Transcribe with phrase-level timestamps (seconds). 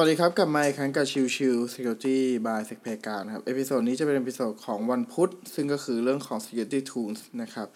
[0.00, 6.38] สวัสดีครับ กลับมาอีกครั้งกับชิวชิว Security by s e c p a การครับ episode นี้จะเป็น episode ของวันพุธ ซึ่งก็คือเรื่องของ
[6.44, 7.66] Security Tools นะครับ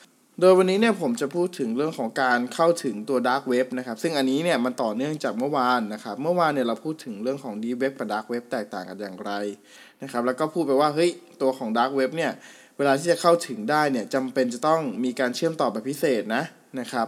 [0.40, 9.32] โดยวันนี้เนี่ยผมจะพูดถึงเรื่องของการเข้าถึงตัว Dark Web นะครับ ซึ่งอันนี้เนี่ยมันต่อเนื่องจากเมื่อวานนะครับ เมื่อวานเนี่ยเราพูดถึงเรื่องของ Deep Web กับ Dark Web แตกต่างกันอย่างไร
[10.02, 11.10] นะครับ แล้วก็พูดไปว่าเฮ้ย
[11.42, 12.32] ตัวของ Dark Web เนี่ย
[12.76, 16.42] เวลาที่จะเข้าถึงได้เนี่ยจำเป็นจะต้องมีการเชื่อมต่อแบบพิเศษนะ
[16.80, 17.06] นะครับ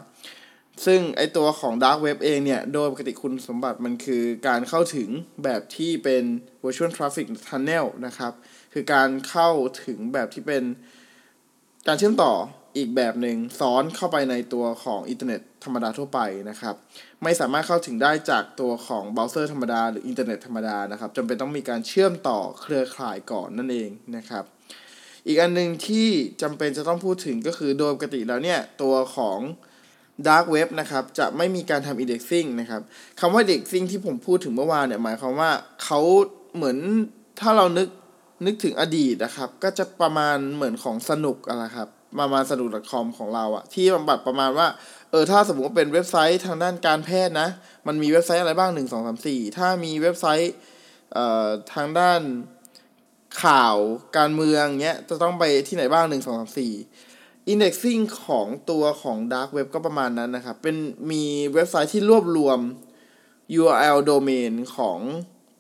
[0.85, 5.09] ซึ่งไอตัวของ Dark Web เองเนี่ย โดยปกติคุณสมบัติมันคือการเข้าถึง
[5.45, 6.25] แบบที่เป็น
[6.63, 8.33] Virtual Traffic Tunnel นะครับ
[8.73, 9.51] คือการเข้า
[9.85, 10.63] ถึงแบบที่เป็น
[11.87, 12.33] การเชื่อมต่อ
[12.77, 16.75] อีกแบบหนึ่งซ้อนเข้าไปในตัวของอินเทอร์เน็ตธรรมดาทั่วไปนะครับ
[17.23, 24.45] ไม่สามารถเข้าถึงได้จากตัวของเบราว์เซอร์ธรรมดาหรืออินเทอร์เน็ตธรรมดานะครับจำเป็นต้องมีการเชื่อมต่อเครือข่ายก่อนนั่นเองนะครับ
[25.27, 26.09] อีกอันหนึ่งที่
[26.43, 29.39] จำเป็นจะต้องพูดถึงก็คือโดยปกติแล้วเนี่ยตัวของ
[30.29, 32.83] Dark Web นะครับจะไม่มีการทำ indexing นะครับ
[33.21, 35.51] คำว่า indexing ที่ผมพูดถึงเมื่อวานเนี่ยหมายความว่า
[35.85, 36.01] เขา
[36.57, 36.77] เหมือน
[37.41, 37.89] ถ้าเรานึก
[38.47, 41.89] นึกถึงอดีตนะครับ ก็จะประมาณเหมือนของสนุกอะไรครับ
[42.21, 44.69] ประมาณสนุก .com ของเราอะที่บำบัดประมาณว่า
[45.11, 47.49] เออถ้าสมมติว่าเป็นเว็บไซต์ทางด้านการแพทย์นะ
[47.87, 50.53] มันมีเว็บไซต์อะไรบ้างหนึ่งสองสามสี่ถ้ามีเว็บไซต์
[51.13, 52.21] เอ่อทางด้าน
[53.45, 53.77] ข่าว
[54.17, 56.73] การเมืองเงี้ยจะต้องไปที่ไหนบ้างหนึ่งสองสามสี่
[57.53, 60.77] indexing ของตัวของ dark web ก็ประมาณนั้นนะครับ เป็น
[61.11, 62.59] มีเว็บไซต์ที่รวบรวม
[63.61, 64.99] URL domain ของ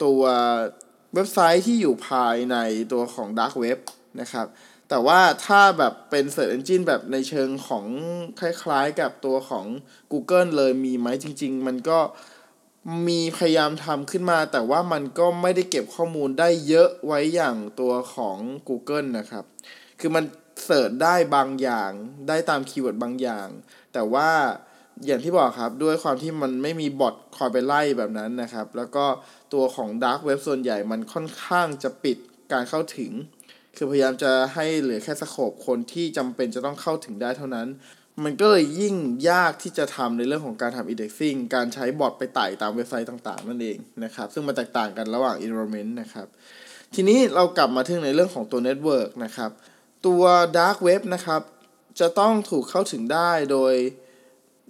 [0.04, 0.22] ตัว
[1.14, 2.56] เว็บไซต์ที่อยู่ภายใน
[2.92, 3.78] ตัวของ dark web
[4.20, 4.46] นะครับ
[4.88, 7.86] แต่ว่าถ้าแบบเป็น search engine แบบในเชิงของ
[8.40, 9.66] คล้ายๆกับตัวของ
[10.12, 11.98] Google เลยมีไหมจริง ๆ มันก็
[13.08, 19.44] มีพยายามทำขึ้นมา แต่ว่ามันก็ไม่ได้เก็บข้อมูลได้เยอะไว้อย่างตัวของ Google นะครับ
[20.00, 20.24] คือมัน
[20.64, 21.90] search ได้บางอย่าง
[22.28, 23.48] ได้ตาม keyword บางอย่าง
[23.92, 24.30] แต่ว่า
[25.06, 29.04] อย่างที่บอกครับด้วยความที่มันไม่มี bot คอยไปไล่แบบนั้นนะครับ แล้วก็
[29.52, 32.16] ตัวของ Dark Web ส่วนใหญ่มันค่อนข้างจะปิด
[32.52, 33.12] การเข้าถึง
[33.76, 37.68] คือพยายามจะให้เหลือแค่ scope คนที่จำเป็นจะต้องเข้าถึงได้เท่านั้น
[38.24, 38.96] มันก็เลยยิ่ง
[39.30, 46.26] ยากที่จะทำในเรื่องของการทำ indexing การใช้บอทไปไต่ตามเว็บไซต์ต่างๆ นั่นเองนะครับ ซึ่งมันแตกต่างกันระหว่าง environment นะครับ
[46.94, 49.50] ทีนี้เรากลับมาถึงในเรื่องของตัว network นะครับ
[50.06, 50.22] ตัว
[50.58, 51.42] Dark Web นะครับ
[52.00, 53.74] จะต้องถูกเข้าถึงได้โดย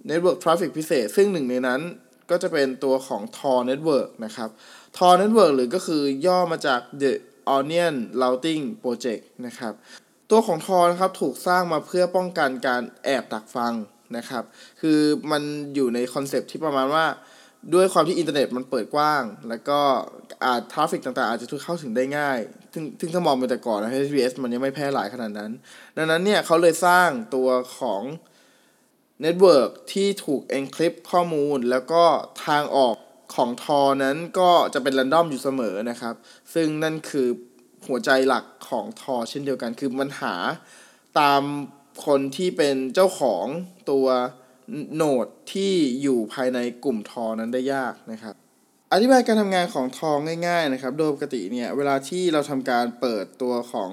[0.09, 1.81] Network Traffic พิเศษ ซึ่งหนึ่งในนั้น
[2.29, 4.49] ก็จะเป็นตัวของ Tor Network นะครับ
[4.97, 7.11] Tor Network หรือก็คือย่อมาจาก The
[7.55, 9.73] Onion Routing Project นะครับ
[10.29, 13.73] ตัวของ Tor นะครับถูกสร้างมาเพื่อป้องกันการแอบดักฟัง
[14.17, 14.43] นะครับ
[14.81, 14.99] คือ
[15.31, 15.43] มัน
[15.75, 17.05] อยู่ใน concept ที่ประมาณว่า
[17.73, 19.79] ด้วยความที่อินเทอร์เน็ตมันเปิดกว้าง แล้วก็
[20.43, 22.39] อาจ traffic ต่างๆ อาจจะถูกเข้าถึงได้ง่าย
[22.73, 25.51] ซึ่งซึ่งถ้ามองไปแต่ก่อนนะ HTTPS มันยังไม่แพร่หลายขนาดนั้น
[25.97, 28.01] ดังนั้นเนี่ยเขาเลยสร้างตัวของ
[29.21, 32.03] network ที่ถูก encrypt ข้อมูล แล้วก็
[32.45, 32.95] ทางออก
[33.35, 36.15] ของ Tor นั้นก็จะเป็น r รนดอมอยู่เสมอนะครับ
[36.53, 37.27] ซึ่งนั่นคือ
[37.87, 40.35] หัวใจหลักของทอเช่นเดียวกัน คือมันหา
[41.19, 41.41] ตาม
[42.05, 43.45] คนที่เป็นเจ้าของ
[43.91, 44.07] ตัว
[44.95, 48.35] โหนดที่อยู่ภายในกลุ่มทอนั้นได้ยากนะครับ
[48.93, 50.11] อธิบายการทำงานของทอ
[50.47, 53.91] ง่ายๆนะครับ โดยปกติเนี่ยเวลาที่เราทำการเปิดตัวของ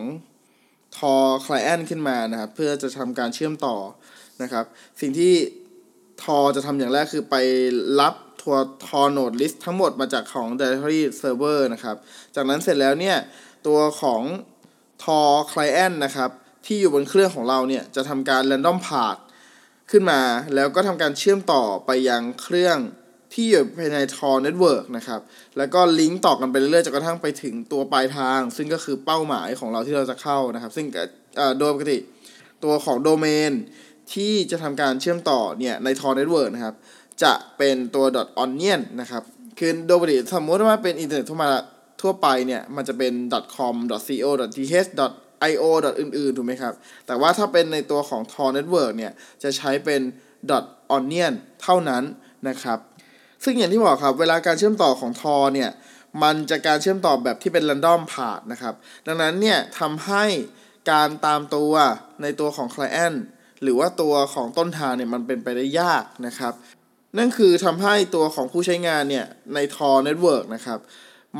[0.96, 1.14] ทอ
[1.44, 3.76] คลเอนขึ้นมานะครับ เพื่อจะทำการเชื่อมต่อ
[4.42, 4.64] นะครับ
[5.00, 5.34] สิ่งที่
[6.22, 7.36] ทอจะทำอย่างแรกคือไป
[8.00, 8.56] รับตัว
[8.86, 11.96] Tor node list ทั้งหมดมาจากของ directory server นะครับ
[12.34, 13.16] จากนั้นเสร็จแล้วเนี่ย
[13.66, 14.22] ตัวของ
[15.04, 16.30] Tor client นะครับ
[16.66, 19.20] ที่อยู่บนเครื่องของเราเนี่ย จะทำการ random path
[19.90, 20.20] ขึ้นมา
[20.54, 22.78] แล้วก็ทำการเชื่อมต่อไปยังเครื่อง
[23.32, 25.20] ที่อยู่ภายใน Tor network นะครับ
[25.58, 30.86] แล้วก็ลิงก์ต่อกันไปเรื่อยๆจนกระทั่งไปถึงตัวปลายทาง ซึ่งก็คือเป้าหมายของเราที่เราจะเข้านะครับ ซึ่ง
[31.58, 31.98] โดยปกติ
[32.64, 33.52] ตัวของโดเมน
[34.14, 36.74] ที่จะทำการเชื่อมต่อเนี่ยใน Tor network นะครับ
[37.22, 38.04] จะเป็นตัว
[38.42, 39.22] .onion นะครับ
[39.58, 41.50] คือโดยปกติสมมติว่าเป็นอินเทอร์เน็ตทั่วมา
[42.02, 43.12] ทั่วไปเนี่ย มันจะเป็น
[43.56, 43.74] .com
[44.06, 44.90] .co .th
[45.50, 45.62] io
[46.00, 46.74] อื่น ๆ ถูกไหมครับ
[47.06, 49.12] แต่ว่าถ้าเป็นในตัวของ Tor Network เนี่ย
[49.42, 50.00] จะใช้เป็น
[50.96, 51.32] .onion
[51.62, 52.02] เท่านั้น
[52.48, 52.78] นะครับ
[53.44, 55.70] ซึ่งอย่างที่บอกครับ เวลาการเชื่อมต่อของ Tor เนี่ย
[56.22, 58.74] มันจะการเชื่อมต่อแบบที่เป็น random path นะครับ
[59.06, 60.24] ดังนั้นเนี่ยทำให้
[60.90, 61.72] การตามตัว
[62.22, 63.18] ในตัวของ client
[63.62, 66.52] หรือว่าตัวของต้นทางเนี่ยมันเป็นไปได้ยากนะครับ
[67.18, 70.78] นั่นคือทำให้ตัวของผู้ใช้งานเนี่ยใน Tor Network นะครับ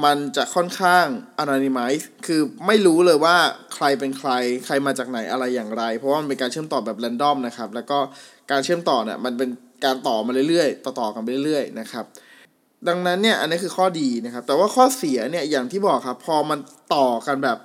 [0.05, 1.07] มันจะค่อนข้าง
[1.43, 3.37] anonymize คือไม่รู้เลยว่า
[3.75, 4.31] ใครเป็นใคร
[4.67, 7.99] ใครมาจากไหนอะไรอย่างไร เพราะว่ามันเป็นการเชื่อมต่อแบบ random นะครับ แล้วก็
[8.51, 9.51] การเชื่อมต่อเนี่ยมันเป็น
[9.85, 12.05] การต่อมาเรื่อยๆ ต่อๆกันไปเรื่อยๆ นะครับ
[12.89, 16.59] ดังนั้นเนี่ยอันนี้คือข้อดีนะครับ แต่ว่าข้อเสียเนี่ยอย่างที่บอกครับ พอมัน
[16.95, 17.59] ต่อกันแบบ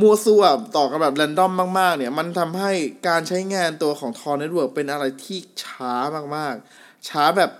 [0.00, 0.42] มั่วซั่ว
[0.76, 2.72] ต่อกันแบบ random มาก ๆ เนี่ย มันทำให้
[3.08, 5.94] การใช้งานตัวของ Tor Network เป็นอะไรที่ช้า
[6.36, 7.50] มากๆ ช้าแบบ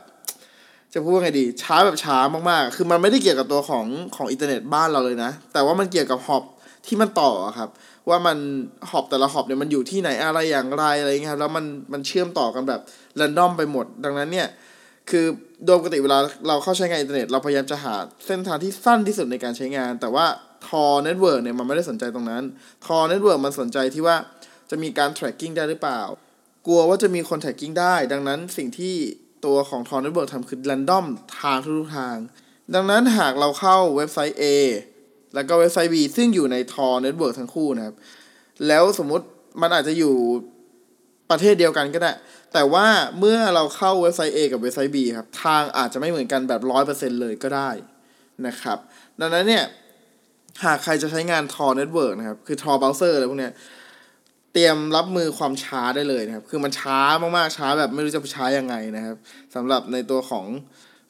[0.96, 2.18] จะพูดว่าไงดี ช้าแบบช้า
[2.50, 6.42] มากๆ คือมันไม่ได้เกี่ยวกับตัวของของอินเทอร์เน็ตบ้านเราเลยนะ แต่ว่ามันเกี่ยวกับ hop
[6.86, 7.68] ที่มันต่อครับ
[8.08, 8.38] ว่ามัน
[8.90, 12.80] hop แต่ละ hop เนี่ยมันอยู่ที่ไหนอะไรอย่างไรอะไรเงี้ยครับแล้วมันมันเชื่อมต่อกันแบบ
[13.16, 14.48] random ไปหมด ดังนั้นเนี่ย
[15.10, 15.26] คือ
[15.66, 17.94] โดยปกติเวลาเราเข้าใช้งานอินเทอร์เน็ตเราพยายามจะหา
[18.26, 20.26] เส้นทางที่สั้นที่สุดในการใช้งาน แต่ว่า
[20.66, 22.42] Tor network เนี่ยมันไม่ได้สนใจตรงนั้น
[22.86, 24.16] Tor network มันสนใจที่ว่า
[24.70, 26.02] จะมีการ tracking ได้หรือเปล่า
[26.66, 28.96] กลัวว่าจะมีคน tracking ได้ ดังนั้นสิ่งที่
[29.44, 31.06] ตัวของ Tor network ทำคือ random
[31.40, 32.16] ทางทุกทาง
[32.74, 34.44] ดังนั้นหากเราเข้าเว็บไซต์ A
[35.34, 37.96] แล้วก็เว็บไซต์ B ซึ่งอยู่ใน Tor network ทั้งคู่นะครับ
[38.66, 39.24] แล้วสมมุติ
[39.60, 40.14] มันอาจจะอยู่
[41.30, 42.12] ประเทศเดียวกันก็ได้
[42.52, 42.86] แต่ว่า
[43.18, 47.70] เมื่อเราเข้าเว็บไซต์ A กับเว็บไซต์ B ครับ ทางอาจจะไม่เหมือนกันแบบร้อยเปอร์เซ็นต์เลยก็ได้
[48.46, 48.78] นะครับ
[49.20, 49.64] ดังนั้นเนี่ย
[50.64, 53.52] หากใครจะใช้งาน Tor Network นะครับ คือ Tor Browser อะไรพวกเนี้ย
[54.58, 56.98] เตรียมรับมือความช้าได้เลยนะครับ คือมันช้า
[57.36, 59.16] มากๆช้าแบบไม่รู้จะใช้ยังไงนะครับ
[59.54, 60.46] สำหรับในตัวของ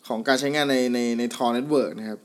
[0.06, 2.20] ของการใช้งานในในใน Tor Network นะครับ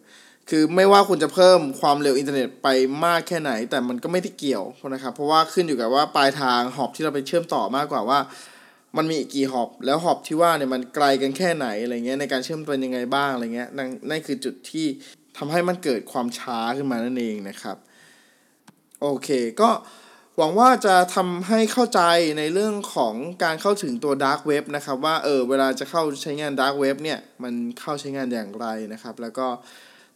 [0.50, 2.68] คือไม่ว่าคุณจะเพิ่มความเร็วอินเทอร์เน็ตไป
[3.06, 4.63] มากแค่ไหน แต่มันก็ไม่ได้เกี่ยว
[4.94, 8.19] นะครับ เพราะว่าขึ้นอยู่กับว่าปลายทางหอบที่เราไปเชื่อมต่อมากกว่าว่า
[8.97, 14.85] มันมีกี่หอบแล้วหอบที่ว่าเนี่ยมันไกลกันแค่ไหนอะไรเงี้ยในการเชื่อมเป็นยังไงบ้างอะไรเงี้ยนั่นนั่นคือจุดที่
[15.38, 17.77] ทำให้มันเกิดความช้าขึ้นมานั่นเองนะครับ
[19.01, 19.29] โอเค
[19.62, 19.69] ก็
[20.38, 22.01] หวังว่าจะทำให้เข้าใจ
[22.38, 23.13] ในเรื่องของ
[23.44, 29.48] การเข้าถึงตัว Dark Web นะครับ ว่าเออเวลาจะเข้าใช้งาน Dark Web เนี่ย มันเข้าใช้งานอย่างไรนะครับ แล้วก็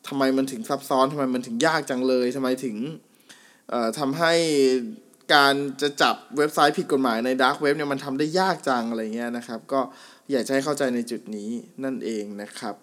[0.08, 2.78] ทำไมมันถึงซับซ้อนทำไมมันถึงยากจังเลยทำไมถึง
[3.70, 4.34] เอ่อทำให้
[5.34, 9.82] การจะจับเว็บไซต์ผิดกฎหมายใน Dark Web เนี่ยมันทำได้ยากจังอะไรเงี้ยนะครับ ก็
[10.32, 11.50] อยากจะให้เข้าใจในจุดนี้
[11.84, 12.76] นั่นเองนะครับ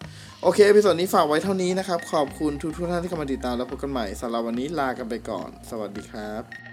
[0.43, 6.72] โอเค episode นี้ฝากไว้เท่านี้นะครับ ขอบคุณทุกท่านที่เข้ามาติดตามแล้วพบกันใหม่สำหรับวันนี้ลากันไปก่อน สวัสดีครับ